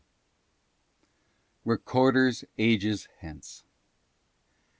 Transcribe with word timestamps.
(6) 1.59 1.61
"RECORDERS 1.63 2.43
AGES 2.57 3.07
HENCE." 3.19 3.65